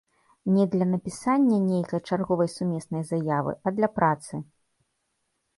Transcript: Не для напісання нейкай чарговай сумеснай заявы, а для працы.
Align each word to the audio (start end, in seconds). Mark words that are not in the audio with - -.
Не 0.53 0.63
для 0.75 0.85
напісання 0.93 1.59
нейкай 1.67 2.01
чарговай 2.07 2.49
сумеснай 2.55 3.03
заявы, 3.13 3.51
а 3.65 3.75
для 3.77 3.87
працы. 3.99 4.33